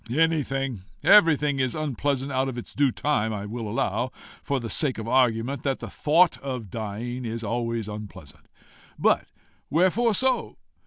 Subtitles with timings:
[0.09, 3.31] "Anything, everything is unpleasant out of its due time.
[3.31, 4.09] I will allow,
[4.41, 8.47] for the sake of argument, that the thought of dying is always unpleasant.
[8.97, 9.27] But
[9.69, 10.57] wherefore so?